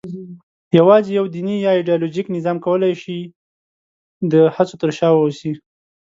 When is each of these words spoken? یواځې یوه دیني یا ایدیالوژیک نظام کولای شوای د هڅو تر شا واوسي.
یواځې 0.77 1.09
یوه 1.17 1.29
دیني 1.35 1.55
یا 1.65 1.71
ایدیالوژیک 1.75 2.25
نظام 2.37 2.57
کولای 2.65 2.93
شوای 3.01 3.19
د 4.31 4.33
هڅو 4.55 4.75
تر 4.81 4.89
شا 4.97 5.07
واوسي. 5.11 5.51